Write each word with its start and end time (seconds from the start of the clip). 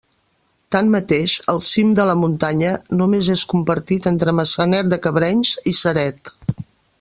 Tanmateix, 0.75 1.35
el 1.53 1.59
cim 1.67 1.91
de 1.99 2.05
la 2.11 2.15
muntanya 2.21 2.71
només 3.01 3.29
és 3.35 3.43
compartit 3.53 4.09
entre 4.13 4.35
Maçanet 4.39 4.91
de 4.95 5.01
Cabrenys 5.05 5.53
i 5.75 5.77
Ceret. 5.83 6.35